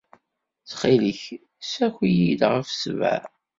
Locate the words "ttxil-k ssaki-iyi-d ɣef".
0.61-2.67